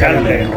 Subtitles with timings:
[0.00, 0.50] Jälleen.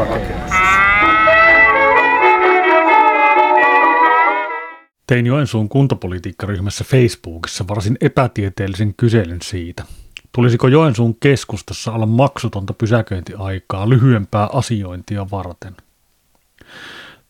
[5.07, 9.83] Tein Joensuun kuntapolitiikkaryhmässä Facebookissa varsin epätieteellisen kyselyn siitä,
[10.31, 15.77] tulisiko Joensuun keskustassa olla maksutonta pysäköintiaikaa lyhyempää asiointia varten.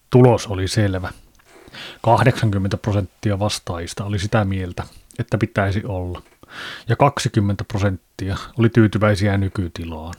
[0.10, 1.12] Tulos oli selvä.
[2.02, 4.84] 80 prosenttia vastaajista oli sitä mieltä,
[5.20, 6.22] että pitäisi olla,
[6.88, 10.14] ja 20 prosenttia oli tyytyväisiä nykytilaan.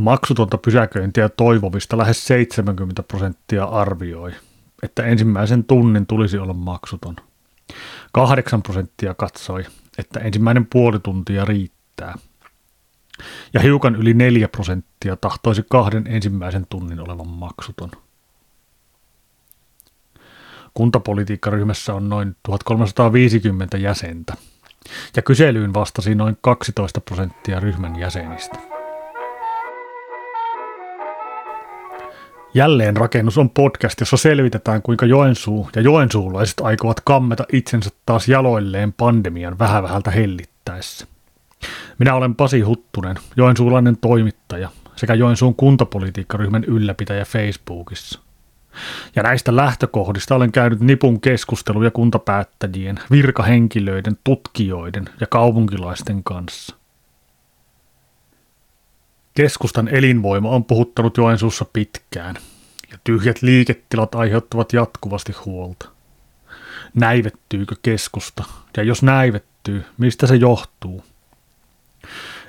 [0.00, 4.32] Maksutonta pysäköintiä toivovista lähes 70 prosenttia arvioi,
[4.82, 7.16] että ensimmäisen tunnin tulisi olla maksuton.
[8.12, 9.64] 8 prosenttia katsoi,
[9.98, 12.14] että ensimmäinen puoli tuntia riittää.
[13.54, 17.90] Ja hiukan yli 4 prosenttia tahtoisi kahden ensimmäisen tunnin olevan maksuton.
[20.74, 24.34] Kuntapolitiikkaryhmässä on noin 1350 jäsentä,
[25.16, 28.69] ja kyselyyn vastasi noin 12 prosenttia ryhmän jäsenistä.
[32.54, 38.92] Jälleen rakennus on podcast, jossa selvitetään, kuinka Joensuu ja joensuulaiset aikovat kammeta itsensä taas jaloilleen
[38.92, 41.06] pandemian vähävähältä hellittäessä.
[41.98, 48.20] Minä olen Pasi Huttunen, joensuulainen toimittaja sekä Joensuun kuntapolitiikkaryhmän ylläpitäjä Facebookissa.
[49.16, 56.79] Ja näistä lähtökohdista olen käynyt nipun keskusteluja kuntapäättäjien, virkahenkilöiden, tutkijoiden ja kaupunkilaisten kanssa.
[59.34, 62.36] Keskustan elinvoima on puhuttanut Joensuussa pitkään,
[62.90, 65.88] ja tyhjät liiketilat aiheuttavat jatkuvasti huolta.
[66.94, 68.44] Näivettyykö keskusta,
[68.76, 71.04] ja jos näivettyy, mistä se johtuu?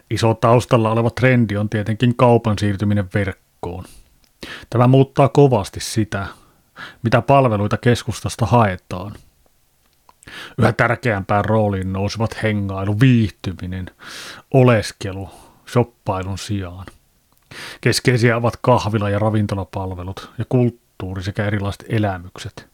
[0.09, 3.85] Iso taustalla oleva trendi on tietenkin kaupan siirtyminen verkkoon.
[4.69, 6.27] Tämä muuttaa kovasti sitä,
[7.03, 9.13] mitä palveluita keskustasta haetaan.
[10.57, 13.85] Yhä tärkeämpään rooliin nousevat hengailu, viihtyminen,
[14.53, 15.29] oleskelu,
[15.73, 16.85] shoppailun sijaan.
[17.81, 22.67] Keskeisiä ovat kahvila- ja ravintolapalvelut ja kulttuuri sekä erilaiset elämykset.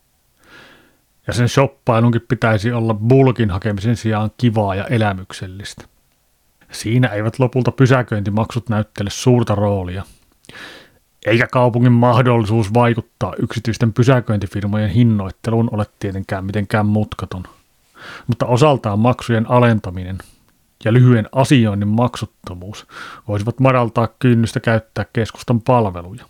[1.27, 5.83] Ja sen shoppailunkin pitäisi olla bulkin hakemisen sijaan kivaa ja elämyksellistä.
[6.71, 10.03] Siinä eivät lopulta pysäköintimaksut näyttele suurta roolia.
[11.25, 17.43] Eikä kaupungin mahdollisuus vaikuttaa yksityisten pysäköintifirmojen hinnoitteluun ole tietenkään mitenkään mutkaton.
[18.27, 20.17] Mutta osaltaan maksujen alentaminen
[20.85, 22.87] ja lyhyen asioinnin maksuttomuus
[23.27, 26.25] voisivat madaltaa kynnystä käyttää keskustan palveluja.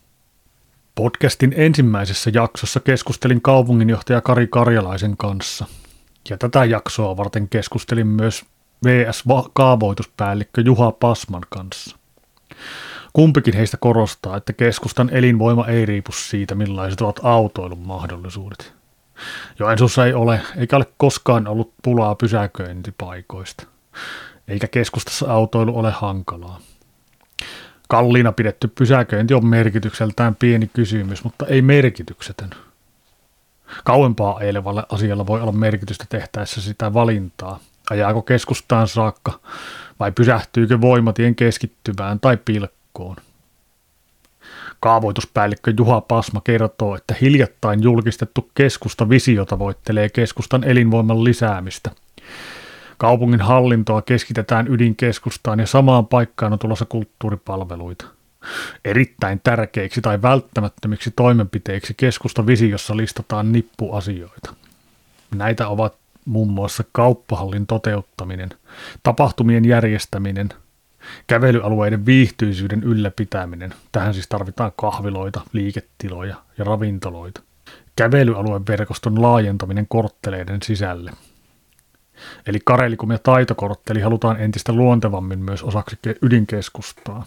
[0.96, 5.66] Podcastin ensimmäisessä jaksossa keskustelin kaupunginjohtaja Kari Karjalaisen kanssa,
[6.30, 8.46] ja tätä jaksoa varten keskustelin myös
[8.86, 11.98] VS-kaavoituspäällikkö Juha Pasman kanssa.
[13.14, 18.74] Kumpikin heistä korostaa, että keskustan elinvoima ei riipu siitä, millaiset ovat autoilun mahdollisuudet.
[19.60, 23.68] Joensuussa ei ole, eikä ole koskaan ollut pulaa pysäköintipaikoista
[24.48, 26.60] eikä keskustassa autoilu ole hankalaa.
[27.90, 32.50] Kalliina pidetty pysäköinti on merkitykseltään pieni kysymys, mutta ei merkityksetön.
[33.84, 37.60] Kauempaa eilevalle asialla voi olla merkitystä tehtäessä sitä valintaa.
[37.90, 39.40] Ajaako keskustaan saakka
[40.00, 43.16] vai pysähtyykö voimatien keskittyvään tai pilkkoon?
[44.80, 51.92] Kaavoituspäällikkö Juha Pasma kertoo, että hiljattain julkistettu keskusta visio tavoittelee keskustan elinvoiman lisäämistä–
[52.98, 58.06] Kaupungin hallintoa keskitetään ydinkeskustaan ja samaan paikkaan on tulossa kulttuuripalveluita.
[58.86, 64.54] Erittäin tärkeiksi tai välttämättömiksi toimenpiteiksi keskusta visiossa listataan nippuasioita.
[65.36, 68.50] Näitä ovat muun muassa kauppahallin toteuttaminen,
[69.04, 70.50] tapahtumien järjestäminen,
[71.28, 73.74] kävelyalueiden viihtyisyyden ylläpitäminen.
[73.92, 77.42] Tähän siis tarvitaan kahviloita, liiketiloja ja ravintoloita.
[77.96, 81.12] Kävelyalueen verkoston laajentaminen kortteleiden sisälle–
[82.48, 87.26] Eli Karelikum ja taitokortteli halutaan entistä luontevammin myös osaksi ydinkeskustaa.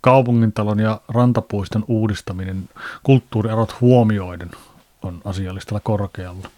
[0.00, 2.68] Kaupungintalon ja rantapuiston uudistaminen
[3.02, 4.50] kulttuuriarot huomioiden
[5.02, 6.50] on asiallistella korkealla.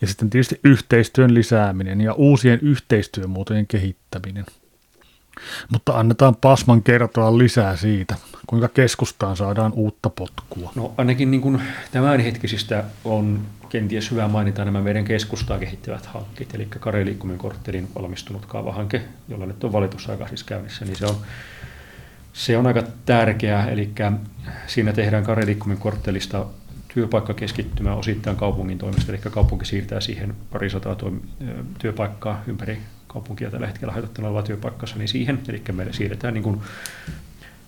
[0.00, 4.46] Ja sitten tietysti yhteistyön lisääminen ja uusien yhteistyömuotojen kehittäminen.
[5.72, 8.14] Mutta annetaan Pasman kertoa lisää siitä,
[8.46, 10.72] kuinka keskustaan saadaan uutta potkua.
[10.74, 11.62] No ainakin niin kuin
[11.92, 18.46] tämänhetkisistä on kenties hyvä mainita nämä meidän keskustaa kehittävät hankkeet, eli Kari Liikkumin korttelin valmistunut
[18.46, 21.16] kaavahanke, jolla nyt on valitusaika siis käynnissä, niin se on,
[22.32, 23.90] se on aika tärkeää, eli
[24.66, 26.46] siinä tehdään Kari Liikkumin korttelista
[26.94, 30.96] työpaikkakeskittymä osittain kaupungin toimesta, eli kaupunki siirtää siihen parisataa
[31.78, 32.78] työpaikkaa ympäri
[33.16, 36.60] kaupunkia tällä hetkellä haitattuna oleva työpaikkansa, niin siihen, eli me siirretään niin kuin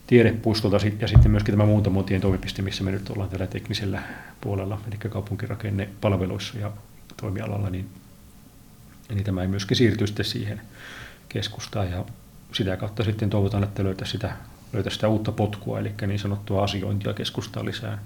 [0.07, 4.03] tiedepuistolta ja sitten myöskin tämä muuntamotien toimipiste, missä me nyt ollaan tällä teknisellä
[4.41, 6.73] puolella, eli kaupunkirakenne palveluissa ja
[7.21, 7.89] toimialalla, niin,
[9.09, 10.61] niin tämä ei myöskin siirty sitten siihen
[11.29, 12.05] keskustaan ja
[12.53, 14.33] sitä kautta sitten toivotaan, että löytää sitä
[14.73, 17.99] löytää sitä uutta potkua, eli niin sanottua asiointia keskustaa lisää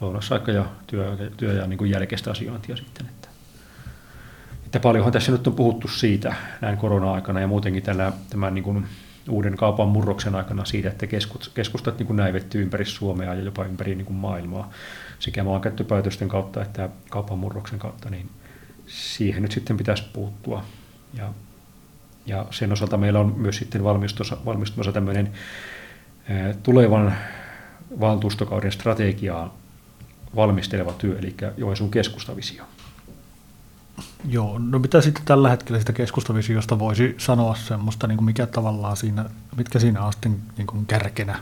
[0.00, 3.06] lounasaika ja työ, työ ja niin kuin jälkeistä asiointia sitten.
[3.06, 3.21] Että,
[4.72, 8.86] että paljonhan tässä nyt on puhuttu siitä näin korona-aikana ja muutenkin tällä, tämän niin kuin
[9.30, 11.06] uuden kaupan murroksen aikana siitä, että
[11.54, 14.70] keskustat niin kuin näivettyy ympäri Suomea ja jopa ympäri niin kuin maailmaa
[15.18, 18.30] sekä maankäyttöpäätösten kautta että kaupan murroksen kautta, niin
[18.86, 20.64] siihen nyt sitten pitäisi puuttua.
[21.14, 21.32] Ja,
[22.26, 25.32] ja sen osalta meillä on myös sitten valmistumassa, tämmöinen
[26.62, 27.14] tulevan
[28.00, 29.56] valtuustokauden strategiaa
[30.36, 32.64] valmisteleva työ, eli Joensuun keskustavisio.
[34.28, 38.96] Joo, no mitä sitten tällä hetkellä sitä keskustavisiosta voisi sanoa semmoista, niin kuin mikä tavallaan
[38.96, 39.24] siinä,
[39.56, 41.38] mitkä siinä on sitten niin kuin kärkenä?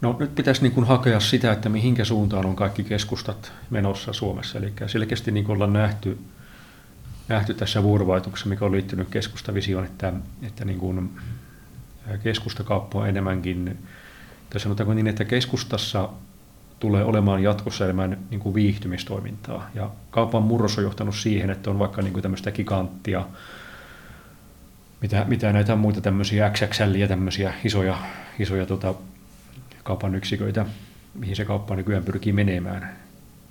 [0.00, 4.58] No nyt pitäisi niin kuin hakea sitä, että mihinkä suuntaan on kaikki keskustat menossa Suomessa.
[4.58, 6.18] Eli selkeästi niin kuin ollaan nähty,
[7.28, 10.12] nähty tässä vuorovaikutuksessa, mikä on liittynyt keskustavisioon, että,
[10.42, 11.10] että niin kuin
[12.22, 13.78] keskustakauppa on enemmänkin,
[14.50, 16.08] tai sanotaanko niin, että keskustassa
[16.82, 19.70] tulee olemaan jatkossa enemmän niin kuin viihtymistoimintaa.
[19.74, 23.26] Ja kaupan murros on johtanut siihen, että on vaikka niin kuin tämmöistä giganttia,
[25.00, 27.98] mitä, mitä näitä muita tämmöisiä XXL ja tämmöisiä isoja,
[28.38, 28.94] isoja tota,
[29.82, 30.66] kaupan yksiköitä,
[31.14, 32.96] mihin se kauppa nykyään pyrkii menemään.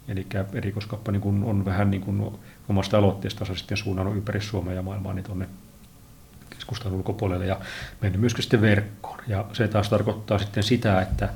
[0.08, 2.32] Eli erikoiskauppa niin kuin on vähän niin kuin
[2.70, 5.48] omasta aloitteestansa sitten suunnannut ympäri Suomea ja maailmaa niin tuonne
[6.50, 7.60] keskustan ulkopuolelle ja
[8.02, 9.20] mennyt myöskin sitten verkkoon.
[9.28, 11.30] Ja se taas tarkoittaa sitten sitä, että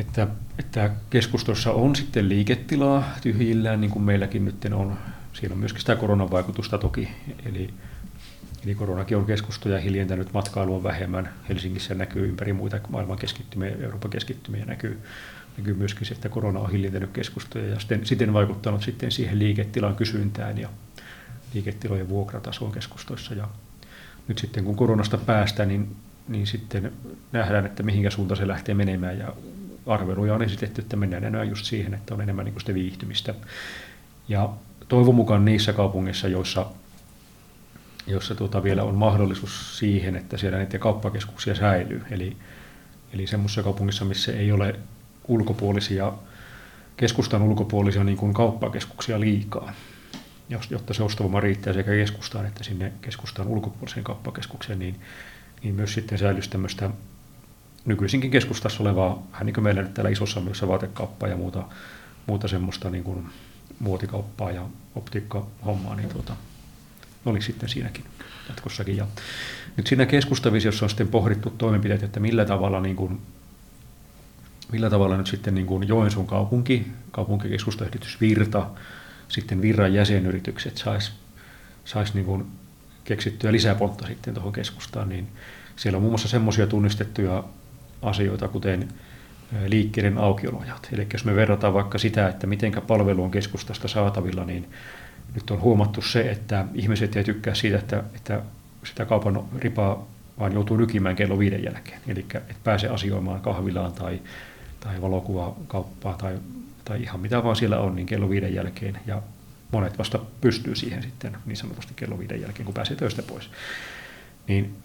[0.00, 0.26] että,
[0.58, 4.98] että keskustossa on sitten liiketilaa tyhjillään, niin kuin meilläkin nyt on.
[5.32, 7.08] Siinä on myöskin sitä koronavaikutusta toki,
[7.46, 7.70] eli,
[8.64, 11.28] eli koronakin on keskustoja hiljentänyt, matkailua vähemmän.
[11.48, 15.00] Helsingissä näkyy ympäri muita maailman keskittymiä, Euroopan keskittymiä näkyy,
[15.58, 19.96] näkyy myöskin se, että korona on hiljentänyt keskustoja ja sitten, siten vaikuttanut sitten siihen liiketilan
[19.96, 20.68] kysyntään ja
[21.54, 23.34] liiketilojen vuokratasoon keskustoissa.
[23.34, 23.48] Ja
[24.28, 25.96] nyt sitten kun koronasta päästään, niin,
[26.28, 26.92] niin sitten
[27.32, 29.32] nähdään, että mihinkä suuntaan se lähtee menemään ja
[29.90, 33.34] arveluja on esitetty, että mennään enää just siihen, että on enemmän niin sitä viihtymistä.
[34.28, 34.50] Ja
[34.88, 36.66] toivon mukaan niissä kaupungeissa, joissa,
[38.06, 42.02] joissa tuota vielä on mahdollisuus siihen, että siellä näitä kauppakeskuksia säilyy.
[42.10, 42.36] Eli,
[43.12, 44.74] eli semmoisissa kaupungissa, missä ei ole
[45.28, 46.12] ulkopuolisia,
[46.96, 49.72] keskustan ulkopuolisia niin kuin kauppakeskuksia liikaa,
[50.70, 55.00] jotta se ostovoima riittää sekä keskustaan että sinne keskustan ulkopuoliseen kauppakeskukseen, niin,
[55.62, 56.90] niin myös sitten säilyisi tämmöistä
[57.84, 61.64] nykyisinkin keskustassa olevaa, vähän niin kuin meillä nyt täällä isossa myös vaatekauppaa ja muuta,
[62.26, 63.26] muuta semmoista niin kuin
[63.78, 66.36] muotikauppaa ja optiikkahommaa, niin tuota,
[67.26, 68.04] oli sitten siinäkin
[68.48, 68.96] jatkossakin.
[68.96, 69.06] Ja
[69.76, 73.20] nyt siinä keskustavisiossa on sitten pohdittu toimenpiteet, että millä tavalla, niin kuin,
[74.72, 78.66] millä tavalla nyt sitten niin kuin Joensuun kaupunki, kaupunkikeskustayhdistys Virta,
[79.28, 81.12] sitten Virran jäsenyritykset sais,
[81.84, 82.46] sais niin kuin
[83.04, 85.28] keksittyä lisäpontta sitten tuohon keskustaan, niin
[85.76, 87.44] siellä on muun muassa semmoisia tunnistettuja
[88.02, 88.88] asioita, kuten
[89.66, 90.88] liikkeiden aukiolojat.
[90.92, 94.70] Eli jos me verrataan vaikka sitä, että miten palvelu on keskustasta saatavilla, niin
[95.34, 98.42] nyt on huomattu se, että ihmiset ei tykkää siitä, että, että
[98.84, 100.06] sitä kaupan ripaa
[100.38, 102.00] vaan joutuu nykimään kello viiden jälkeen.
[102.08, 104.20] Eli että pääsee asioimaan kahvilaan tai,
[104.80, 106.38] tai valokuvakauppaa tai,
[106.84, 109.00] tai ihan mitä vaan siellä on, niin kello viiden jälkeen.
[109.06, 109.22] Ja
[109.72, 113.50] monet vasta pystyy siihen sitten niin sanotusti kello viiden jälkeen, kun pääsee töistä pois.
[114.48, 114.76] Niin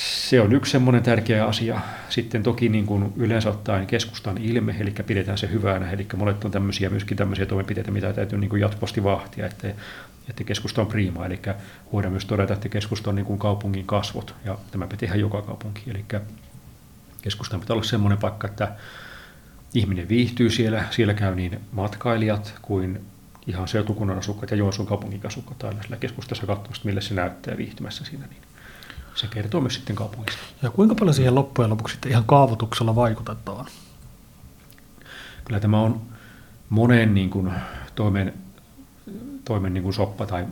[0.00, 1.80] se on yksi semmoinen tärkeä asia.
[2.08, 6.50] Sitten toki niin kuin yleensä ottaen keskustan ilme, eli pidetään se hyvänä, eli monet on
[6.50, 9.68] tämmöisiä, myöskin tämmöisiä toimenpiteitä, mitä täytyy niin kuin jatkuvasti vahtia, että,
[10.28, 11.40] että keskusta on priima, eli
[11.92, 15.42] voidaan myös todeta, että keskusta on niin kuin kaupungin kasvot, ja tämä pitää ihan joka
[15.42, 16.04] kaupunki, eli
[17.22, 18.72] keskustan pitää olla semmoinen paikka, että
[19.74, 23.00] ihminen viihtyy siellä, siellä käy niin matkailijat kuin
[23.46, 28.04] ihan seutukunnan asukkaat ja Joensuun kaupungin asukkaat aina sillä keskustassa katsomassa, millä se näyttää viihtymässä
[28.04, 28.26] siinä.
[28.26, 28.49] Niin
[29.14, 30.40] se kertoo myös sitten kaupungista.
[30.62, 33.66] Ja kuinka paljon siihen loppujen lopuksi sitten ihan kaavoituksella vaikutetaan?
[35.44, 36.00] Kyllä tämä on
[36.68, 37.52] monen niin kuin,
[37.94, 38.34] toimen,
[39.44, 40.46] toimen niin kuin soppa tai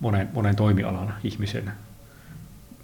[0.00, 1.72] monen, monen toimialan ihmisen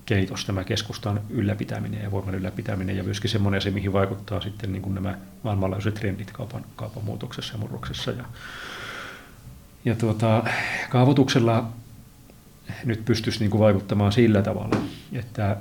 [0.07, 4.83] keitos tämä keskustan ylläpitäminen ja voiman ylläpitäminen ja myöskin semmoinen asia, mihin vaikuttaa sitten niin
[4.83, 8.11] kuin nämä maailmanlaajuiset trendit kaupan, kaupan muutoksessa ja murroksessa.
[8.11, 8.25] Ja,
[9.85, 10.45] ja tuota,
[10.91, 11.73] kaavoituksella
[12.85, 14.77] nyt pystyisi niin kuin vaikuttamaan sillä tavalla,
[15.12, 15.57] että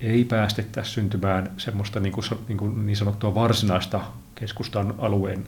[0.00, 4.00] ei päästettäisi syntymään semmoista niin, kuin, niin, kuin niin sanottua varsinaista
[4.34, 5.46] keskustan alueen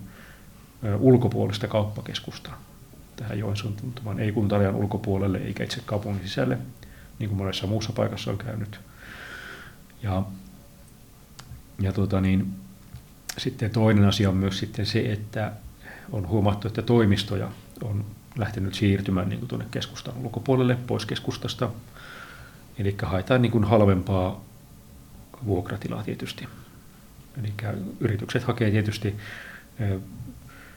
[0.99, 2.50] ulkopuolista kauppakeskusta
[3.17, 6.59] tähän Joensuun tuntumaan, ei kuntarajan ulkopuolelle eikä itse kaupungin sisälle,
[7.19, 8.81] niin kuin monessa muussa paikassa on käynyt.
[10.02, 10.23] Ja,
[11.81, 12.55] ja tuota niin,
[13.38, 15.52] sitten toinen asia on myös sitten se, että
[16.12, 17.49] on huomattu, että toimistoja
[17.83, 18.05] on
[18.39, 21.71] lähtenyt siirtymään niin kuin tuonne keskustan ulkopuolelle, pois keskustasta.
[22.79, 24.45] Eli haetaan niin kuin halvempaa
[25.47, 26.49] vuokratilaa tietysti.
[27.41, 27.53] Eli
[28.01, 29.17] yritykset hakee tietysti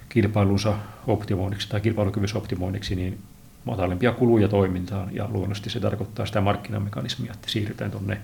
[0.10, 3.20] kilpailunsa optimoinniksi tai kilpailukyvyssä optimoinniksi niin
[3.66, 8.22] matalimpia kuluja toimintaan ja luonnollisesti se tarkoittaa sitä markkinamekanismia, että siirrytään tuonne,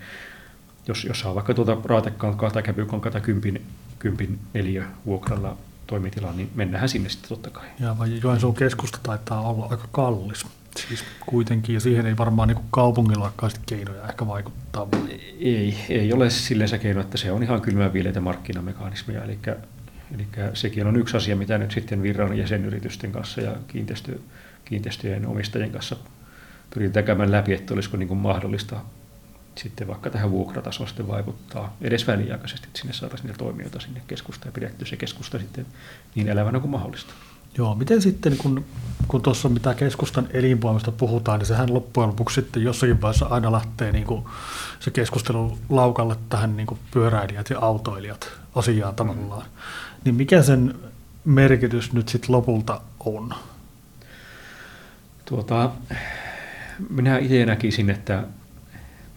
[0.87, 3.65] jos, jos saa vaikka tuota raatekankaa tai käpykankaa tai kympin,
[3.99, 5.57] kympin neljä vuokralla
[5.91, 7.67] toimitilaan, niin mennään sinne sitten totta kai.
[7.79, 10.45] Ja vai Joensuun keskusta taitaa olla aika kallis.
[10.87, 14.87] Siis kuitenkin, ja siihen ei varmaan niin kaupungilla ole keinoja ehkä vaikuttaa.
[15.39, 19.39] Ei, ei ole silleen se keino, että se on ihan kylmää viileitä markkinamekanismeja, eli,
[20.15, 24.19] eli sekin on yksi asia, mitä nyt sitten virran jäsenyritysten kanssa ja kiinteistö,
[24.65, 25.95] kiinteistöjen omistajien kanssa
[26.73, 28.81] pyritään käymään läpi, että olisiko niin mahdollista
[29.55, 34.47] sitten vaikka tähän vuokratasoon sitten vaikuttaa edes väliaikaisesti, että sinne saataisiin niitä toimijoita sinne keskusta
[34.47, 35.65] ja pidetty se keskusta sitten
[36.15, 37.13] niin elävänä kuin mahdollista.
[37.57, 38.65] Joo, miten sitten, kun,
[39.07, 43.91] kun tuossa mitä keskustan elinvoimasta puhutaan, niin sehän loppujen lopuksi sitten jossakin vaiheessa aina lähtee
[43.91, 44.25] niin kuin
[44.79, 49.43] se keskustelu laukalle tähän niin kuin pyöräilijät ja autoilijat asiaan tavallaan.
[49.43, 49.51] Mm.
[50.03, 50.75] Niin mikä sen
[51.25, 53.33] merkitys nyt sitten lopulta on?
[55.25, 55.71] Tuota,
[56.89, 58.23] minä itse näkisin, että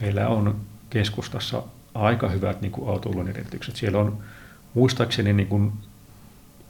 [0.04, 0.56] meillä on
[0.90, 1.62] keskustassa
[1.94, 3.76] aika hyvät niin kuin autoilun edellytykset.
[3.76, 4.18] Siellä on
[4.75, 5.73] muistaakseni niin kuin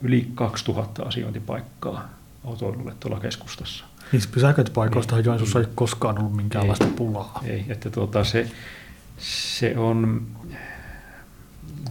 [0.01, 2.09] yli 2000 asiointipaikkaa
[2.47, 3.85] autoilulle tuolla keskustassa.
[4.11, 7.41] Niin pysäköintipaikoista niin, Joensuussa ei koskaan ollut minkäänlaista ei, pulaa.
[7.45, 8.51] Ei, että tuota, se,
[9.17, 10.27] se on,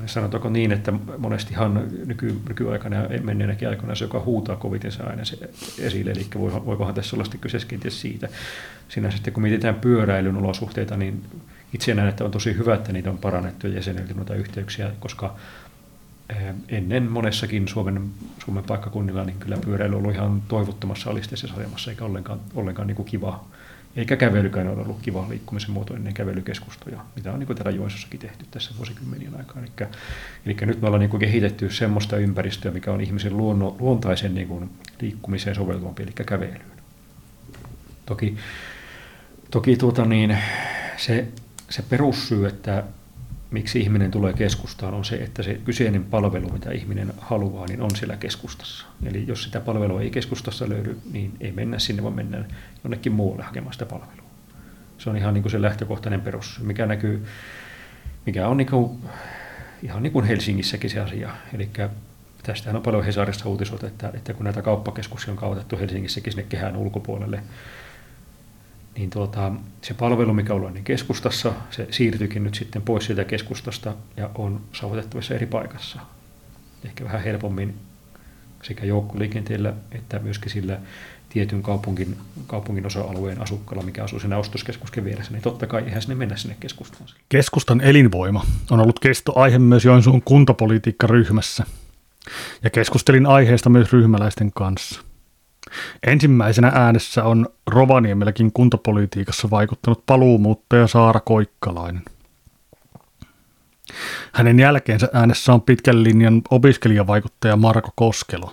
[0.06, 5.24] sanotaanko niin, että monestihan nyky, nykyaikana ja menneenäkin aikana se, joka huutaa koviten, se aina
[5.24, 5.38] se
[5.78, 6.26] esille, eli
[6.66, 8.28] voikohan tässä olla sitten kyse kenties siitä.
[8.88, 11.24] Siinä sitten kun mietitään pyöräilyn olosuhteita, niin
[11.72, 15.36] itse näen, että on tosi hyvä, että niitä on parannettu ja jäsenelty noita yhteyksiä, koska
[16.30, 18.10] eh, ennen monessakin Suomen,
[18.44, 22.96] Suomen paikkakunnilla niin kyllä pyöräily on ollut ihan toivottomassa alisteisessa asemassa, eikä ollenkaan, ollenkaan niin
[22.96, 23.44] kuin kiva
[23.96, 28.46] eikä kävelykään ole ollut kiva liikkumisen muoto ennen kävelykeskustoja, mitä on niin täällä Joensuussakin tehty
[28.50, 29.62] tässä vuosikymmenien aikaa.
[29.62, 29.88] Eli,
[30.46, 34.70] eli nyt me ollaan niin kehitetty semmoista ympäristöä, mikä on ihmisen luonno, luontaisen niin
[35.00, 36.60] liikkumiseen soveltuvampi, eli kävelyyn.
[38.06, 38.36] Toki,
[39.50, 40.38] toki tuota niin,
[40.96, 41.26] se,
[41.70, 42.84] se perussyy, että
[43.54, 47.96] miksi ihminen tulee keskustaan, on se, että se kyseinen palvelu, mitä ihminen haluaa, niin on
[47.96, 48.86] siellä keskustassa.
[49.06, 52.46] Eli jos sitä palvelua ei keskustassa löydy, niin ei mennä sinne, vaan mennään
[52.84, 54.24] jonnekin muualle hakemaan sitä palvelua.
[54.98, 57.26] Se on ihan niin kuin se lähtökohtainen perus, mikä näkyy,
[58.26, 58.98] mikä on niin kuin,
[59.82, 61.30] ihan niin kuin Helsingissäkin se asia.
[61.54, 61.70] Eli
[62.42, 66.76] tästähän on paljon Hesarissa uutisoita, että, että kun näitä kauppakeskuksia on kautettu Helsingissäkin sinne kehään
[66.76, 67.42] ulkopuolelle,
[68.96, 73.94] niin tuota, se palvelu, mikä on niin keskustassa, se siirtyykin nyt sitten pois sieltä keskustasta
[74.16, 76.00] ja on saavutettavissa eri paikassa.
[76.84, 77.74] Ehkä vähän helpommin
[78.62, 80.78] sekä joukkoliikenteellä että myöskin sillä
[81.28, 86.14] tietyn kaupungin, kaupungin osa-alueen asukkaalla, mikä asuu siinä ostoskeskuksen vieressä, niin totta kai eihän sinne
[86.14, 87.08] mennä sinne keskustaan.
[87.28, 91.64] Keskustan elinvoima on ollut kestoaihe myös Joensuun kuntapolitiikkaryhmässä.
[92.62, 95.00] Ja keskustelin aiheesta myös ryhmäläisten kanssa–
[96.06, 102.02] Ensimmäisenä äänessä on Rovaniemelläkin kuntapolitiikassa vaikuttanut paluumuuttaja Saara Koikkalainen.
[104.32, 108.52] Hänen jälkeensä äänessä on pitkän linjan opiskelijavaikuttaja Marko Koskelo,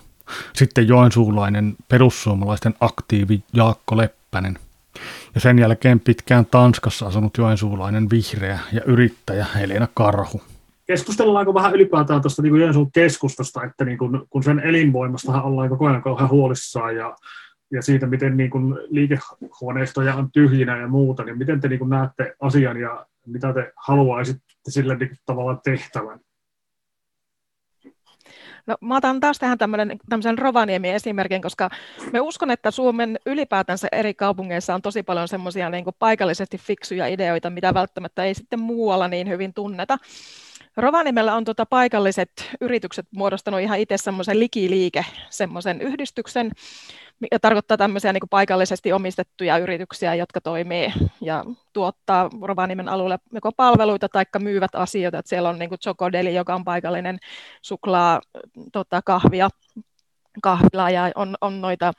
[0.54, 4.60] sitten joensuulainen perussuomalaisten aktiivi Jaakko Leppänen.
[5.36, 10.42] Ja sen jälkeen pitkään Tanskassa asunut joensuulainen vihreä ja yrittäjä Helena Karhu
[10.92, 15.88] keskustellaanko vähän ylipäätään tuosta niin Joensuun keskustasta, että niin kuin, kun sen elinvoimastahan ollaan koko
[15.88, 17.16] ajan kauhean huolissaan ja,
[17.72, 21.90] ja siitä, miten niin kuin liikehuoneistoja on tyhjinä ja muuta, niin miten te niin kuin
[21.90, 26.20] näette asian ja mitä te haluaisitte sille niin tavallaan tehtävän?
[28.68, 31.70] No, mä otan taas tähän tämmöinen, tämmöisen Rovaniemen esimerkin, koska
[32.14, 37.50] me uskon, että Suomen ylipäätänsä eri kaupungeissa on tosi paljon semmoisia niin paikallisesti fiksuja ideoita,
[37.50, 39.98] mitä välttämättä ei sitten muualla niin hyvin tunneta.
[40.78, 42.30] Rovaniemellä on tuota paikalliset
[42.62, 46.52] yritykset muodostanut ihan itse semmoisen likiliike, semmoisen yhdistyksen,
[47.20, 54.10] mikä tarkoittaa tämmöisiä niin paikallisesti omistettuja yrityksiä, jotka toimii ja tuottaa Rovaniemen alueelle joko palveluita
[54.10, 55.18] tai myyvät asioita.
[55.18, 57.20] Että siellä on niin Chokodeli, joka on paikallinen
[57.62, 58.22] suklaa,
[58.72, 59.50] tota, kahvia,
[60.42, 61.94] kahvila ja on, on noita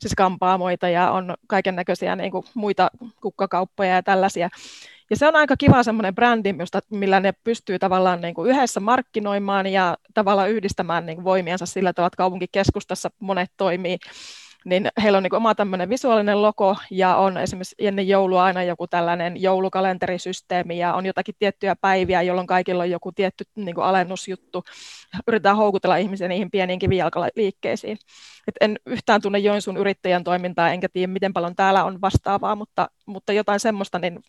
[0.00, 2.90] siis kampaamoita ja on kaiken näköisiä niin muita
[3.20, 4.48] kukkakauppoja ja tällaisia.
[5.10, 8.80] Ja se on aika kiva semmoinen brändi, josta, millä ne pystyy tavallaan niin kuin yhdessä
[8.80, 13.98] markkinoimaan ja tavallaan yhdistämään niin kuin voimiansa sillä tavalla, että kaupunkikeskustassa monet toimii
[14.64, 18.86] niin heillä on niin oma tämmöinen visuaalinen logo ja on esimerkiksi ennen joulua aina joku
[18.86, 24.64] tällainen joulukalenterisysteemi ja on jotakin tiettyjä päiviä, jolloin kaikilla on joku tietty niin kuin alennusjuttu.
[25.28, 27.98] Yritetään houkutella ihmisiä niihin pieniin kivijalkaliikkeisiin.
[28.48, 32.88] Et en yhtään tunne Joensuun yrittäjän toimintaa, enkä tiedä miten paljon täällä on vastaavaa, mutta,
[33.06, 34.20] mutta jotain semmoista niin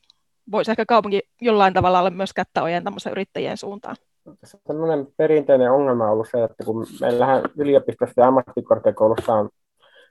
[0.52, 3.96] voisi ehkä kaupunki jollain tavalla olla myös kättä ojentamassa yrittäjien suuntaan.
[4.42, 9.50] Tässä on sellainen perinteinen ongelma ollut se, että kun meillähän yliopistossa ja ammattikorkeakoulussa on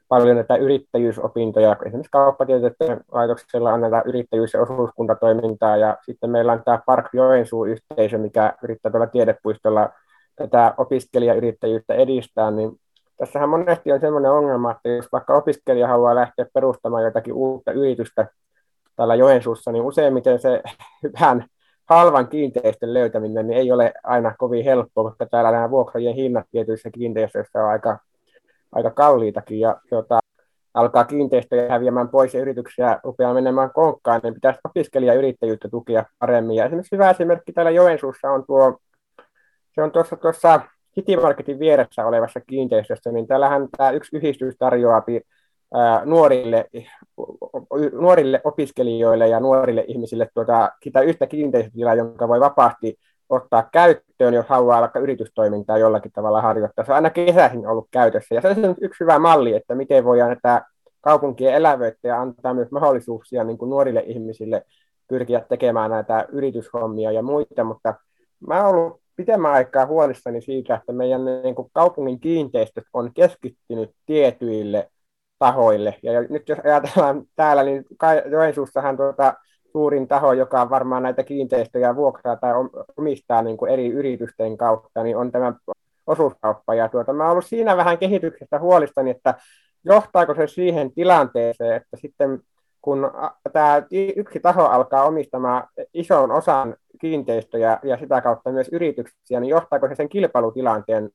[0.08, 1.76] paljon näitä yrittäjyysopintoja.
[1.86, 8.54] Esimerkiksi kauppatieteiden laitoksella annetaan yrittäjyys- ja osuuskuntatoimintaa ja sitten meillä on tämä Park Joensuu-yhteisö, mikä
[8.62, 9.90] yrittää tuolla tiedepuistolla
[10.36, 12.80] tätä opiskelijayrittäjyyttä edistää, niin
[13.16, 18.26] tässähän monesti on sellainen ongelma, että jos vaikka opiskelija haluaa lähteä perustamaan jotakin uutta yritystä
[18.96, 20.62] täällä Joensuussa, niin useimmiten se
[21.02, 21.46] hyvän
[21.88, 26.90] halvan kiinteistön löytäminen niin ei ole aina kovin helppoa, koska täällä nämä vuokrajien hinnat tietyissä
[26.90, 27.98] kiinteistöissä on aika
[28.74, 30.18] aika kalliitakin ja tuota,
[30.74, 36.56] alkaa kiinteistöjä häviämään pois ja yrityksiä rupeaa menemään konkkaan, niin pitäisi opiskelijayrittäjyyttä tukea paremmin.
[36.56, 38.78] Ja esimerkiksi hyvä esimerkki täällä Joensuussa on tuo,
[39.74, 40.60] se on tuossa, tuossa
[40.94, 45.00] City Marketin vieressä olevassa kiinteistössä, niin täällähän tämä yksi yhdistys tarjoaa
[46.04, 46.71] nuorille,
[47.93, 54.47] nuorille opiskelijoille ja nuorille ihmisille tuota, sitä yhtä kiinteistötilaa, jonka voi vapaasti ottaa käyttöön, jos
[54.47, 56.85] haluaa vaikka yritystoimintaa jollakin tavalla harjoittaa.
[56.85, 58.35] Se on aina kesäisin ollut käytössä.
[58.35, 60.62] Ja se on yksi hyvä malli, että miten voidaan tätä
[61.00, 64.62] kaupunkien elävöitä ja antaa myös mahdollisuuksia niin kuin nuorille ihmisille
[65.09, 67.95] pyrkiä tekemään näitä yrityshommia ja muita, mutta
[68.47, 73.90] mä oon ollut pitemmän aikaa huolissani siitä, että meidän niin kuin kaupungin kiinteistöt on keskittynyt
[74.07, 74.90] tietyille
[75.44, 75.94] tahoille.
[76.02, 77.84] Ja nyt jos ajatellaan täällä, niin
[78.30, 79.34] Joensuussahan tuota,
[79.72, 82.52] suurin taho, joka varmaan näitä kiinteistöjä vuokraa tai
[82.96, 85.52] omistaa niin kuin eri yritysten kautta, niin on tämä
[86.06, 86.74] osuuskauppa.
[86.74, 89.34] Ja tuota, mä olen ollut siinä vähän kehityksestä huolistani, että
[89.84, 92.40] johtaako se siihen tilanteeseen, että sitten
[92.82, 93.10] kun
[93.52, 93.82] tämä
[94.16, 99.94] yksi taho alkaa omistamaan ison osan kiinteistöjä ja sitä kautta myös yrityksiä, niin johtaako se
[99.94, 101.10] sen kilpailutilanteen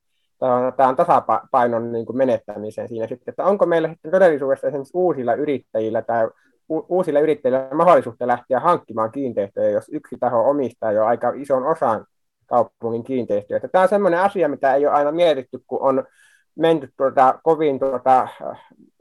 [0.77, 6.01] tämän tasapainon niin kuin menettämiseen siinä sitten, että onko meillä sitten todellisuudessa esimerkiksi uusilla yrittäjillä
[6.01, 6.29] tai
[6.69, 12.05] uusille yrittäjille mahdollisuutta lähteä hankkimaan kiinteistöjä, jos yksi taho omistaa jo aika ison osan
[12.45, 13.59] kaupungin kiinteistöjä.
[13.59, 16.03] Tämä on sellainen asia, mitä ei ole aina mietitty, kun on
[16.55, 18.27] menty tuota, kovin tuota,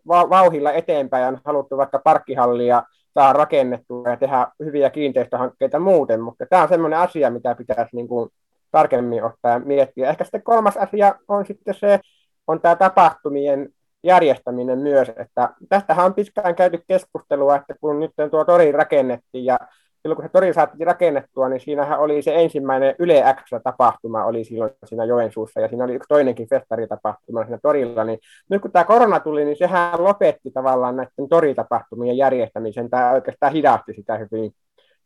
[0.08, 2.82] vauhilla eteenpäin ja on haluttu vaikka parkkihallia
[3.14, 8.08] saa rakennettua ja tehdä hyviä kiinteistöhankkeita muuten, mutta tämä on sellainen asia, mitä pitäisi niin
[8.08, 8.30] kuin
[8.70, 10.10] tarkemmin ottaa miettiä.
[10.10, 12.00] Ehkä sitten kolmas asia on sitten se,
[12.46, 13.68] on tämä tapahtumien
[14.02, 19.58] järjestäminen myös, että tästähän on pitkään käyty keskustelua, että kun nyt tuo tori rakennettiin ja
[20.02, 24.70] silloin kun se tori saatiin rakennettua, niin siinähän oli se ensimmäinen Yle X-tapahtuma oli silloin
[24.84, 28.18] siinä Joensuussa ja siinä oli yksi toinenkin festaritapahtuma siinä torilla, niin
[28.50, 33.92] nyt kun tämä korona tuli, niin sehän lopetti tavallaan näiden toritapahtumien järjestämisen tai oikeastaan hidasti
[33.92, 34.52] sitä hyvin,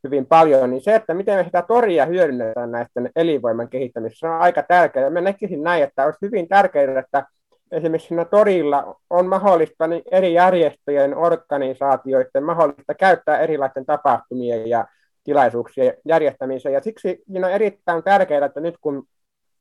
[0.04, 4.62] hyvin paljon, niin se, että miten me sitä toria hyödynnetään näiden elinvoiman kehittämisessä on aika
[4.62, 5.10] tärkeää.
[5.10, 7.26] Mä näkisin näin, että olisi hyvin tärkeää, että
[7.72, 14.86] esimerkiksi siinä torilla on mahdollista niin eri järjestöjen, organisaatioiden mahdollista käyttää erilaisten tapahtumien ja
[15.24, 16.72] tilaisuuksien järjestämiseen.
[16.72, 19.04] Ja siksi siinä on erittäin tärkeää, että nyt kun,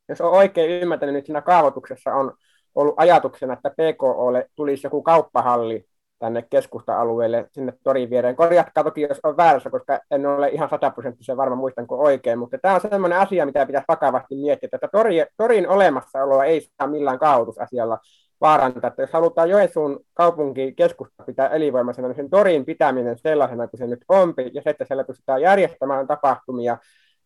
[0.09, 2.33] jos on oikein ymmärtänyt, nyt siinä kaavoituksessa on
[2.75, 5.85] ollut ajatuksena, että PKOlle tulisi joku kauppahalli
[6.21, 8.35] tänne keskusta-alueelle, sinne torin viereen.
[8.35, 12.75] Korjatkaa toki, jos on väärässä, koska en ole ihan sataprosenttisen varma, muistanko oikein, mutta tämä
[12.75, 17.99] on sellainen asia, mitä pitäisi vakavasti miettiä, että tori, torin olemassaoloa ei saa millään kaavoitusasialla
[18.41, 18.87] vaarantaa.
[18.87, 23.87] Että jos halutaan Joensuun kaupunki keskusta pitää elinvoimaisena, niin sen torin pitäminen sellaisena kuin se
[23.87, 26.77] nyt on, ja se, että siellä pystytään järjestämään tapahtumia,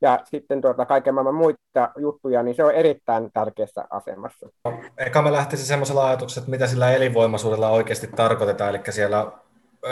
[0.05, 4.49] ja sitten tuota, kaiken maailman muita juttuja, niin se on erittäin tärkeässä asemassa.
[4.97, 9.31] Eka me lähtisi semmoisella ajatuksella, että mitä sillä elinvoimaisuudella oikeasti tarkoitetaan, eli siellä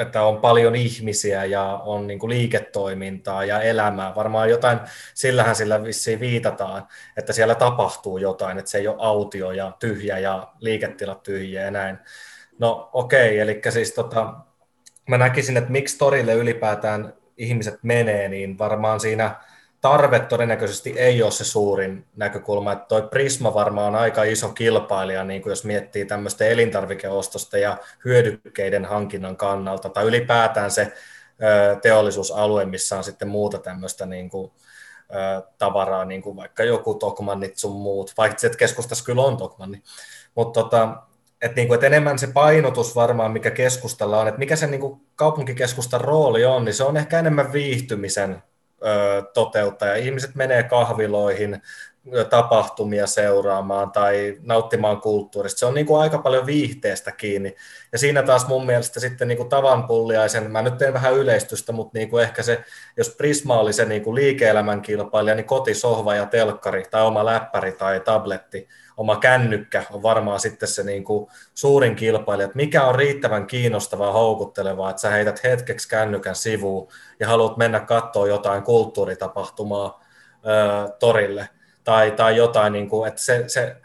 [0.02, 4.15] että on paljon ihmisiä ja on niin liiketoimintaa ja elämää.
[4.15, 4.80] Varmaan jotain,
[5.13, 10.19] sillähän sillä vissiin viitataan, että siellä tapahtuu jotain, että se ei ole autio ja tyhjä
[10.19, 11.97] ja liiketilat tyhjiä ja näin.
[12.60, 14.34] No okei, okay, eli siis tota,
[15.10, 19.36] mä näkisin, että miksi torille ylipäätään ihmiset menee, niin varmaan siinä
[19.84, 25.24] tarve todennäköisesti ei ole se suurin näkökulma, että toi Prisma varmaan on aika iso kilpailija,
[25.24, 30.93] niin kuin jos miettii tämmöistä elintarvikeostosta ja hyödykkeiden hankinnan kannalta, tai ylipäätään se
[31.82, 34.52] teollisuusalue, missä on sitten muuta tämmöistä niin kuin,
[35.58, 39.84] tavaraa, niin kuin vaikka joku Tokmannit sun muut, vaikka että keskustassa kyllä on Tokmanni,
[40.36, 40.98] mutta tota,
[41.41, 44.82] että niin kuin, että enemmän se painotus varmaan, mikä keskustalla on, että mikä se niin
[44.82, 48.43] kuin kaupunkikeskustan rooli on, niin se on ehkä enemmän viihtymisen
[49.34, 49.88] toteuttaa.
[49.88, 51.62] Ja ihmiset menee kahviloihin
[52.30, 55.60] tapahtumia seuraamaan tai nauttimaan kulttuurista.
[55.60, 57.56] Se on niin kuin aika paljon viihteestä kiinni.
[57.91, 61.72] Ja siinä taas mun mielestä sitten niin kuin tavan pulliaisen, mä nyt teen vähän yleistystä,
[61.72, 62.63] mutta niin kuin ehkä se,
[62.98, 67.72] jos Prisma oli se niin kuin liike-elämän kilpailija, niin kotisohva ja telkkari tai oma läppäri
[67.72, 68.67] tai tabletti
[68.98, 74.12] oma kännykkä on varmaan sitten se niin kuin suurin kilpailija, että mikä on riittävän kiinnostavaa,
[74.12, 76.88] houkuttelevaa, että sä heität hetkeksi kännykän sivuun
[77.20, 80.04] ja haluat mennä katsoa jotain kulttuuritapahtumaa
[80.36, 81.50] ö, torille
[81.84, 83.76] tai, tai jotain, niin kuin, että se, se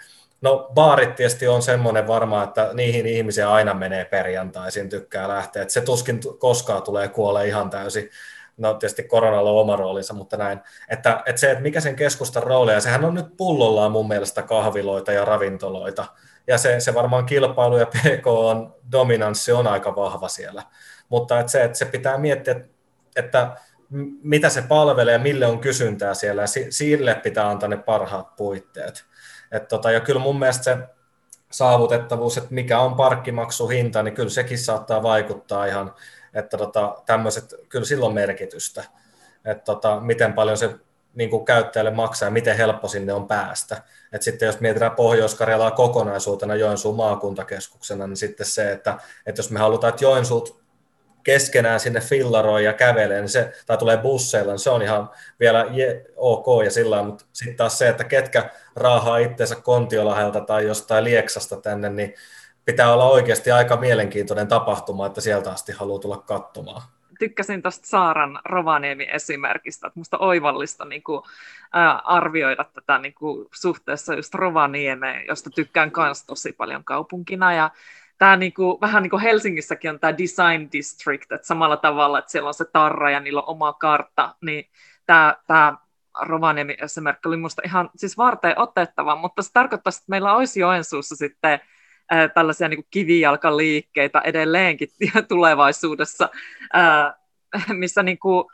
[0.40, 5.62] No baarit tietysti on semmoinen varmaan, että niihin ihmisiä aina menee perjantaisin, tykkää lähteä.
[5.62, 8.10] Että se tuskin koskaan tulee kuolee ihan täysin.
[8.58, 10.60] No tietysti koronalla on oma roolinsa, mutta näin.
[10.88, 14.42] Että, että se, että mikä sen keskustan rooli, ja sehän on nyt pullollaan mun mielestä
[14.42, 16.04] kahviloita ja ravintoloita.
[16.46, 20.62] Ja se, se varmaan kilpailu ja PK on dominanssi on aika vahva siellä.
[21.08, 22.60] Mutta että se, että se pitää miettiä,
[23.16, 23.56] että,
[24.22, 29.04] mitä se palvelee ja mille on kysyntää siellä, ja sille pitää antaa ne parhaat puitteet.
[29.52, 30.78] Et tota, ja kyllä mun mielestä se
[31.50, 35.94] saavutettavuus, että mikä on parkkimaksuhinta, niin kyllä sekin saattaa vaikuttaa ihan,
[36.34, 38.84] että tota, tämmöiset, kyllä silloin merkitystä,
[39.44, 40.70] että tota, miten paljon se
[41.14, 43.82] niin kuin käyttäjälle maksaa ja miten helppo sinne on päästä.
[44.12, 49.58] Et sitten jos mietitään Pohjois-Karjalaa kokonaisuutena Joensuun maakuntakeskuksena, niin sitten se, että, että jos me
[49.58, 50.58] halutaan, että Joensuut
[51.22, 55.10] keskenään sinne fillaroi ja kävelee, niin se, tai tulee busseilla, niin se on ihan
[55.40, 60.66] vielä je, ok ja sillä mutta sitten taas se, että ketkä raahaa itseensä Kontiolahelta tai
[60.66, 62.14] jostain Lieksasta tänne, niin
[62.68, 66.82] pitää olla oikeasti aika mielenkiintoinen tapahtuma, että sieltä asti haluaa tulla katsomaan.
[67.18, 71.22] Tykkäsin tuosta Saaran Rovaniemi-esimerkistä, että minusta oivallista niin kuin,
[71.72, 77.52] ää, arvioida tätä niin kuin, suhteessa just Rovaniemeen, josta tykkään myös tosi paljon kaupunkina.
[77.52, 77.70] Ja
[78.18, 82.48] tämä niinku, vähän niin kuin Helsingissäkin on tämä design district, että samalla tavalla, että siellä
[82.48, 84.70] on se tarra ja niillä on oma kartta, niin
[85.06, 85.76] tämä, tämä
[86.20, 91.16] Rovaniemi esimerkki oli minusta ihan siis varten otettava, mutta se tarkoittaa, että meillä olisi Joensuussa
[91.16, 91.60] sitten
[92.10, 94.88] ää, tällaisia niin kivijalkaliikkeitä edelleenkin
[95.28, 96.28] tulevaisuudessa,
[96.72, 97.16] ää,
[97.68, 98.44] missä niin kuin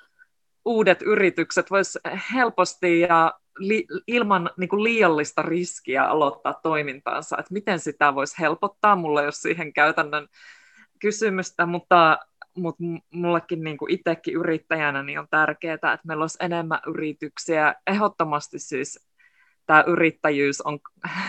[0.64, 1.98] uudet yritykset vois
[2.34, 8.96] helposti ja li, ilman niin kuin liiallista riskiä aloittaa toimintaansa, että miten sitä voisi helpottaa.
[8.96, 10.28] Mulla ei ole siihen käytännön
[10.98, 12.18] kysymystä, mutta,
[12.56, 17.74] mutta mullekin niin kuin itsekin yrittäjänä niin on tärkeää, että meillä olisi enemmän yrityksiä.
[17.86, 19.08] Ehdottomasti siis
[19.66, 20.78] tämä yrittäjyys on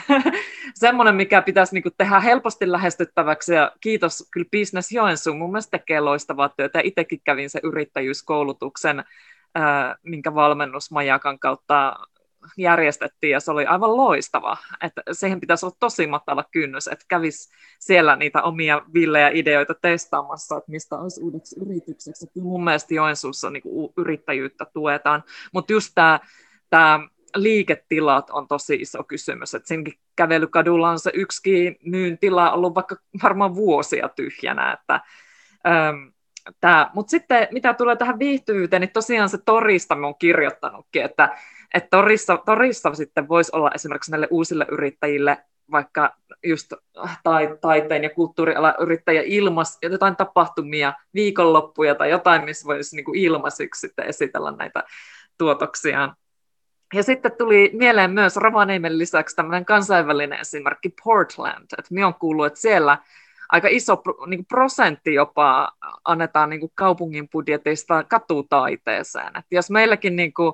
[0.75, 3.53] semmoinen, mikä pitäisi niin kuin tehdä helposti lähestyttäväksi.
[3.53, 6.79] Ja kiitos kyllä Business Joensuu, mun mielestä tekee loistavaa työtä.
[6.83, 9.03] Itsekin kävin se yrittäjyyskoulutuksen,
[10.03, 11.95] minkä valmennusmajakan kautta
[12.57, 14.57] järjestettiin ja se oli aivan loistava.
[14.81, 20.57] Että siihen pitäisi olla tosi matala kynnys, että kävisi siellä niitä omia villejä ideoita testaamassa,
[20.57, 22.27] että mistä olisi uudeksi yritykseksi.
[22.35, 25.91] Mun mielestä Joensuussa niin kuin yrittäjyyttä tuetaan, mutta just
[26.69, 26.99] tämä
[27.35, 33.55] liiketilat on tosi iso kysymys, että siinäkin kävelykadulla on se yksi myyntila ollut vaikka varmaan
[33.55, 35.01] vuosia tyhjänä, että
[35.67, 36.15] ähm,
[36.93, 41.37] mutta sitten mitä tulee tähän viihtyvyyteen, niin tosiaan se torista on kirjoittanutkin, että
[41.73, 45.37] että torissa, torissa sitten voisi olla esimerkiksi näille uusille yrittäjille
[45.71, 46.73] vaikka just
[47.23, 53.79] tai, taiteen ja kulttuurialan yrittäjä ilmas jotain tapahtumia, viikonloppuja tai jotain, missä voisi niin ilmaisiksi
[53.79, 54.83] sitten esitellä näitä
[55.37, 56.15] tuotoksiaan.
[56.93, 62.45] Ja sitten tuli mieleen myös Rovaniemen lisäksi tämmöinen kansainvälinen esimerkki Portland, että minä olen kuullut,
[62.45, 62.97] että siellä
[63.49, 65.71] aika iso niin prosentti jopa
[66.05, 69.27] annetaan niin kaupungin budjetista katutaiteeseen.
[69.27, 70.53] Että jos meilläkin niin kuin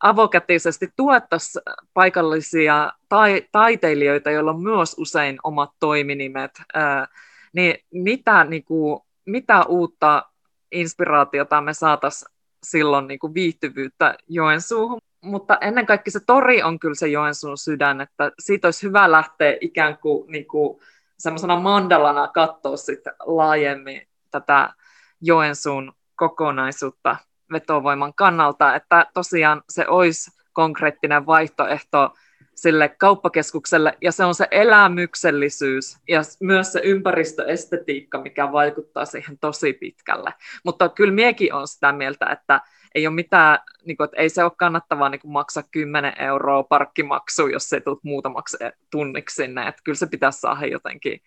[0.00, 1.62] avokätisesti tuettaisiin
[1.94, 7.06] paikallisia tai, taiteilijoita, joilla on myös usein omat toiminimet, ää,
[7.52, 10.24] niin mitä, niin kuin, mitä uutta
[10.72, 15.00] inspiraatiota me saataisiin silloin niin kuin viihtyvyyttä Joensuuhun.
[15.20, 19.56] Mutta ennen kaikkea se tori on kyllä se Joensuun sydän, että siitä olisi hyvä lähteä
[19.60, 20.80] ikään kuin, niin kuin
[21.18, 24.74] semmoisena mandalana katsoa sitten laajemmin tätä
[25.20, 27.16] Joensuun kokonaisuutta
[27.52, 32.14] vetovoiman kannalta, että tosiaan se olisi konkreettinen vaihtoehto
[32.54, 39.72] sille kauppakeskukselle, ja se on se elämyksellisyys ja myös se ympäristöestetiikka, mikä vaikuttaa siihen tosi
[39.72, 40.34] pitkälle.
[40.64, 42.60] Mutta kyllä miekin on sitä mieltä, että
[42.94, 46.62] ei ole mitään, niin kuin, että ei se ole kannattavaa niin kuin maksaa 10 euroa
[46.62, 48.56] parkkimaksu, jos se tule muutamaksi
[48.90, 51.20] tunniksi sinne, että kyllä se pitäisi saada jotenkin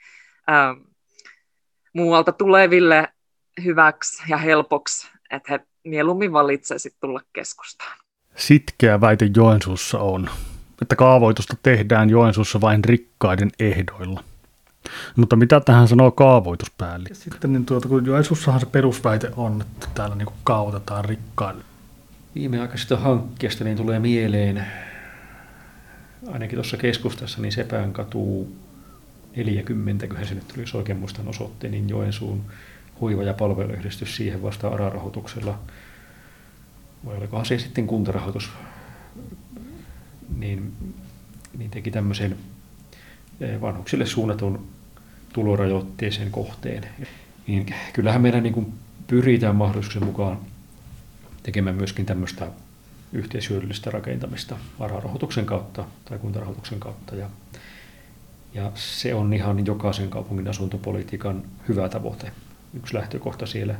[0.49, 0.81] ähm,
[1.93, 3.07] muualta tuleville
[3.63, 7.97] hyväksi ja helpoksi, että he mieluummin valitseisi tulla keskustaan.
[8.35, 10.29] Sitkeä väite Joensuussa on,
[10.81, 14.23] että kaavoitusta tehdään Joensuussa vain rikkaiden ehdoilla.
[15.15, 17.15] Mutta mitä tähän sanoo kaavoituspäällikkö?
[17.15, 21.63] Sitten niin tuota, kun Joensuussahan se perusväite on, että täällä niin kaavoitetaan rikkaille.
[22.35, 24.67] Viimeaikaisesta hankkeesta niin tulee mieleen,
[26.31, 28.55] ainakin tuossa keskustassa, niin Sepään katuu
[29.35, 32.41] 40, kun se nyt tuli, jos oikein muistan osoitteen, niin Joensuun
[33.01, 35.59] hoiva- ja palveluyhdistys siihen vasta ARA-rahoituksella,
[37.05, 38.49] vai olikohan se sitten kuntarahoitus,
[40.37, 40.73] niin,
[41.57, 42.37] niin teki tämmöisen
[43.61, 44.67] vanhuksille suunnatun
[45.33, 46.83] tulorajoitteisen kohteen.
[47.47, 48.73] Niin kyllähän meidän niin kuin
[49.07, 50.37] pyritään mahdollisuuksien mukaan
[51.43, 52.47] tekemään myöskin tämmöistä
[53.13, 57.15] yhteishyödyllistä rakentamista vararahoituksen kautta tai kuntarahoituksen kautta.
[57.15, 57.29] Ja,
[58.53, 62.31] ja se on ihan jokaisen kaupungin asuntopolitiikan hyvä tavoite.
[62.73, 63.75] Yksi lähtökohta siellä.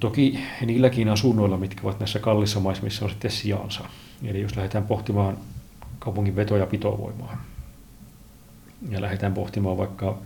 [0.00, 3.84] Toki niilläkin asunnoilla, mitkä ovat näissä kallissa maisemissa, on sitten sijansa.
[4.24, 5.38] Eli jos lähdetään pohtimaan
[6.00, 7.44] kaupungin veto- ja pitovoimaa,
[8.88, 10.18] ja lähdetään pohtimaan vaikka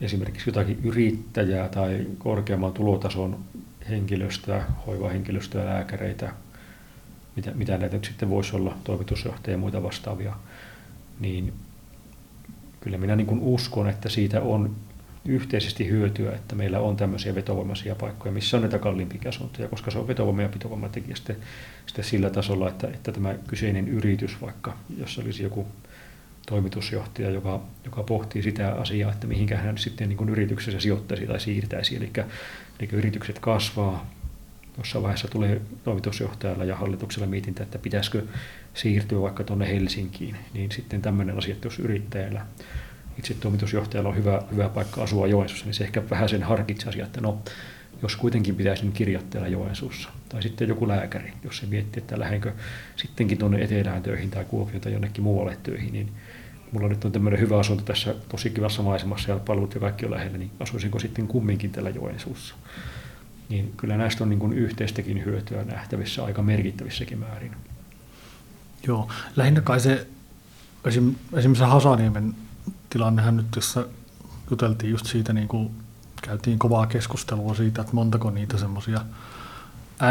[0.00, 3.38] esimerkiksi jotakin yrittäjää tai korkeamman tulotason
[3.88, 6.32] henkilöstöä, hoivahenkilöstöä, lääkäreitä,
[7.36, 10.36] mitä, mitä näitä nyt sitten voisi olla, toimitusjohtajia ja muita vastaavia,
[11.20, 11.52] niin
[12.80, 14.76] kyllä minä niin uskon, että siitä on
[15.24, 19.98] yhteisesti hyötyä, että meillä on tämmöisiä vetovoimaisia paikkoja, missä on näitä kalliimpia asuntoja, koska se
[19.98, 21.36] on vetovoima- ja pitovoimatekijä sitten,
[21.86, 25.66] sitten sillä tasolla, että, että tämä kyseinen yritys vaikka, jos olisi joku
[26.46, 31.96] toimitusjohtaja, joka, joka pohtii sitä asiaa, että mihinkä hän sitten niin yrityksessä sijoittaisi tai siirtäisi.
[31.96, 32.10] Eli,
[32.80, 34.10] eli yritykset kasvaa,
[34.78, 38.22] jossain vaiheessa tulee toimitusjohtajalla ja hallituksella mietintä, että pitäisikö
[38.74, 42.46] siirtyä vaikka tuonne Helsinkiin, niin sitten tämmöinen asia, että jos yrittäjällä
[43.18, 47.04] itse toimitusjohtajalla on hyvä, hyvä paikka asua Joensuussa, niin se ehkä vähän sen harkitsee asia,
[47.04, 47.38] että no,
[48.02, 50.08] jos kuitenkin pitäisi niin kirjoittaa Joensuussa.
[50.28, 52.52] Tai sitten joku lääkäri, jos se miettii, että lähdenkö
[52.96, 56.12] sittenkin tuonne etelään töihin tai Kuopioon tai jonnekin muualle töihin, niin
[56.72, 60.10] mulla nyt on tämmöinen hyvä asunto tässä tosi kivassa maisemassa ja palvelut ja kaikki on
[60.10, 62.54] lähellä, niin asuisinko sitten kumminkin tällä Joensuussa.
[63.48, 67.52] Niin kyllä näistä on niin yhteistäkin hyötyä nähtävissä aika merkittävissäkin määrin.
[68.86, 70.06] Joo, lähinnä kai se
[70.84, 72.34] esim, esimerkiksi Hasaniemen
[72.92, 73.86] tilannehan nyt, jossa
[74.50, 75.70] juteltiin just siitä, niin kuin
[76.22, 79.00] käytiin kovaa keskustelua siitä, että montako niitä semmoisia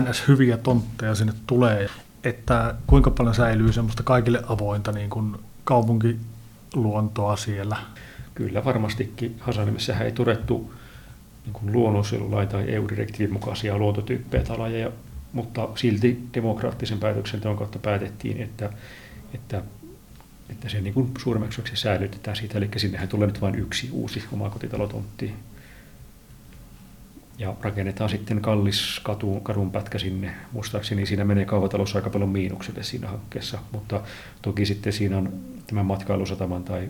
[0.01, 0.27] ns.
[0.27, 1.89] hyviä tontteja sinne tulee,
[2.23, 7.77] että kuinka paljon säilyy semmoista kaikille avointa niin kuin kaupunkiluontoa siellä.
[8.35, 9.35] Kyllä varmastikin.
[9.39, 10.73] Hasanimessähän ei turettu
[11.45, 14.91] niin luonnonsuojelulain tai EU-direktiivin mukaisia luontotyyppejä tai lajeja,
[15.33, 18.69] mutta silti demokraattisen päätöksenteon kautta päätettiin, että,
[19.33, 19.63] että,
[20.51, 25.33] että se niin kuin suurimmaksi säilytetään siitä, eli sinnehän tulee nyt vain yksi uusi omakotitalotontti.
[27.37, 30.35] Ja rakennetaan sitten kallis katu, kadun pätkä sinne.
[30.51, 34.01] Muistaakseni siinä menee kauvatalossa aika paljon miinukselle siinä hankkeessa, mutta
[34.41, 35.33] toki sitten siinä on
[35.67, 36.89] tämän matkailusataman tai,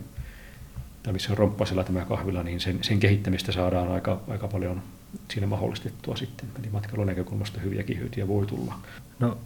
[1.02, 4.82] tai missä on romppasella tämä kahvila, niin sen, sen kehittämistä saadaan aika, aika paljon
[5.30, 6.48] siinä mahdollistettua sitten.
[6.58, 8.74] Eli matkailun näkökulmasta hyviäkin hyötyjä voi tulla.
[9.18, 9.38] No,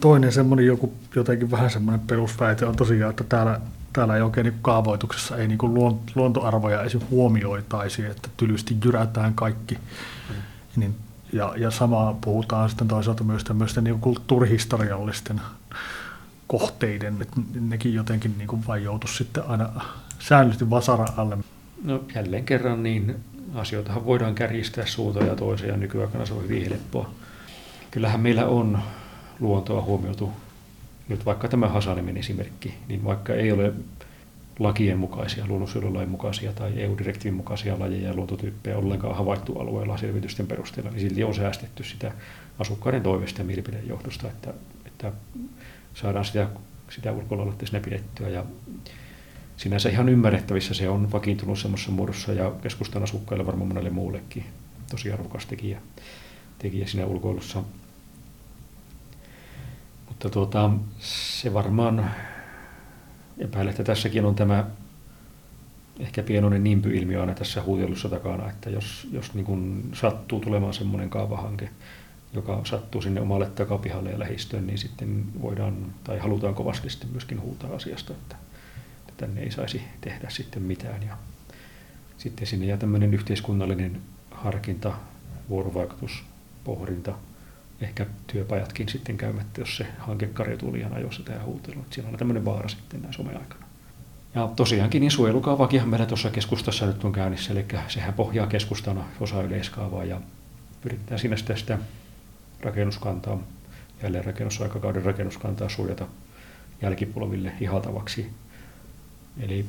[0.00, 3.60] toinen semmoinen joku, jotenkin vähän semmoinen perusväite on tosiaan, että täällä
[3.92, 5.58] täällä ei oikein niin kaavoituksessa ei niin
[6.14, 9.74] luontoarvoja edes huomioitaisi, että tylysti jyrätään kaikki.
[9.74, 10.34] Mm.
[10.76, 10.94] Niin,
[11.32, 15.40] ja, ja samaa puhutaan sitten toisaalta myös tämmöisten niin kulttuurihistoriallisten
[16.46, 19.68] kohteiden, että nekin jotenkin niin kuin vain joutuisi sitten aina
[20.18, 21.38] säännöllisesti vasara alle.
[21.84, 23.16] No jälleen kerran niin
[23.54, 27.10] asioitahan voidaan kärjistää suuntaan ja toiseen ja nykyaikana se on hyvin helppoa.
[27.90, 28.78] Kyllähän meillä on
[29.40, 30.30] luontoa huomioitu
[31.08, 33.72] nyt vaikka tämä Hasanimen esimerkki, niin vaikka ei ole
[34.58, 40.90] lakien mukaisia, luonnonsuojelulain mukaisia tai EU-direktiivin mukaisia lajeja ja luontotyyppejä ollenkaan havaittu alueella selvitysten perusteella,
[40.90, 42.12] niin silti on säästetty sitä
[42.58, 44.54] asukkaiden toiveista ja mielipideen johdosta, että,
[44.86, 45.12] että
[45.94, 46.48] saadaan sitä,
[46.90, 47.14] sitä
[47.64, 48.28] sinne pidettyä.
[48.28, 48.44] Ja
[49.60, 54.44] sinänsä ihan ymmärrettävissä se on vakiintunut semmoisessa muodossa ja keskustan asukkaille varmaan monelle muullekin
[54.90, 55.80] tosi arvokas tekijä,
[56.58, 57.62] tekijä siinä ulkoilussa.
[60.08, 62.10] Mutta tuota, se varmaan
[63.38, 64.66] epäilen, että tässäkin on tämä
[65.98, 71.10] ehkä pienoinen nimpy-ilmiö aina tässä huutelussa takana, että jos, jos niin kuin sattuu tulemaan semmoinen
[71.10, 71.70] kaavahanke,
[72.32, 77.40] joka sattuu sinne omalle takapihalle ja lähistöön, niin sitten voidaan tai halutaan kovasti sitten myöskin
[77.40, 78.36] huutaa asiasta, että,
[79.20, 81.02] että tänne ei saisi tehdä sitten mitään.
[81.02, 81.16] Ja
[82.18, 84.92] sitten sinne jää tämmöinen yhteiskunnallinen harkinta,
[85.48, 86.24] vuorovaikutus,
[86.64, 87.14] pohdinta,
[87.80, 91.86] ehkä työpajatkin sitten käymättä, jos se hanke karjoutuu liian ajoissa tähän huuteluun.
[91.90, 93.66] Siinä on tämmöinen vaara sitten näin someaikana.
[94.34, 99.42] Ja tosiaankin niin suojelukaavakin meillä tuossa keskustassa nyt on käynnissä, eli sehän pohjaa keskustana osa
[99.42, 100.20] yleiskaavaa ja
[100.82, 101.78] pyritään sinne sitä, sitä
[102.60, 103.38] rakennuskantaa,
[104.02, 106.06] jälleen rakennusaikakauden rakennuskantaa suojata
[106.82, 108.30] jälkipolville ihaltavaksi.
[109.40, 109.64] Eli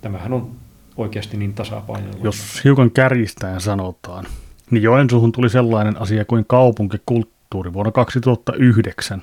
[0.00, 0.50] tämähän on
[0.96, 2.24] oikeasti niin tasapainoilla.
[2.24, 4.24] Jos hiukan kärjistäen sanotaan,
[4.70, 9.20] niin Joensuuhun tuli sellainen asia kuin kaupunkikulttuuri vuonna 2009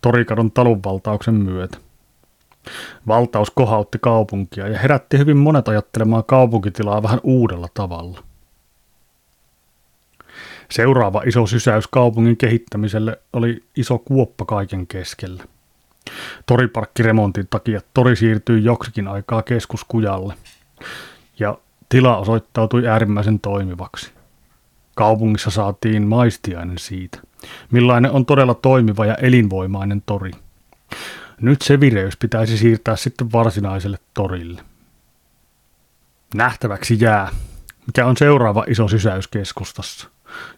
[0.00, 1.78] Torikadon talonvaltauksen myötä.
[3.06, 8.22] Valtaus kohautti kaupunkia ja herätti hyvin monet ajattelemaan kaupunkitilaa vähän uudella tavalla.
[10.70, 15.44] Seuraava iso sysäys kaupungin kehittämiselle oli iso kuoppa kaiken keskellä.
[16.46, 20.34] Toriparkkiremontin takia tori siirtyi joksikin aikaa keskuskujalle
[21.38, 24.12] ja tila osoittautui äärimmäisen toimivaksi.
[24.94, 27.18] Kaupungissa saatiin maistiainen siitä,
[27.70, 30.30] millainen on todella toimiva ja elinvoimainen tori.
[31.40, 34.62] Nyt se vireys pitäisi siirtää sitten varsinaiselle torille.
[36.34, 37.28] Nähtäväksi jää,
[37.86, 40.08] mikä on seuraava iso sysäys keskustassa,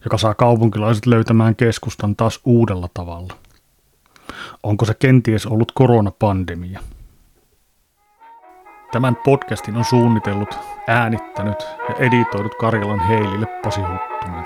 [0.04, 3.45] joka saa kaupunkilaiset löytämään keskustan taas uudella tavalla.
[4.62, 6.80] Onko se kenties ollut koronapandemia?
[8.92, 14.44] Tämän podcastin on suunnitellut, äänittänyt ja editoidut Karjalan Heilille Pasi Huttunen.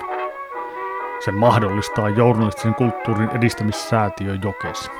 [1.24, 4.90] Sen mahdollistaa journalistisen kulttuurin edistämissäätiö Jokes.